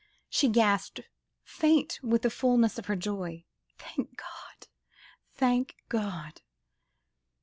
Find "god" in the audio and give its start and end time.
4.17-4.67, 5.89-6.41